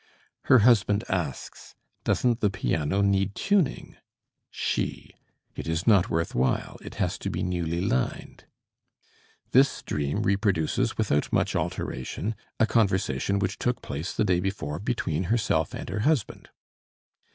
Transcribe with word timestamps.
"Her 0.45 0.57
husband 0.65 1.03
asks, 1.09 1.75
'Doesn't 2.05 2.39
the 2.39 2.49
piano 2.49 3.01
need 3.01 3.35
tuning?' 3.35 3.97
She: 4.49 5.11
'It 5.55 5.67
is 5.67 5.85
not 5.85 6.09
worth 6.09 6.33
while; 6.33 6.79
it 6.81 6.95
has 6.95 7.19
to 7.19 7.29
be 7.29 7.43
newly 7.43 7.81
lined.'" 7.81 8.45
This 9.51 9.83
dream 9.83 10.23
reproduces 10.23 10.97
without 10.97 11.31
much 11.31 11.55
alteration 11.55 12.33
a 12.59 12.65
conversation 12.65 13.37
which 13.37 13.59
took 13.59 13.83
place 13.83 14.11
the 14.11 14.25
day 14.25 14.39
before 14.39 14.79
between 14.79 15.25
herself 15.25 15.75
and 15.75 15.87
her 15.87 15.99
husband. 15.99 16.49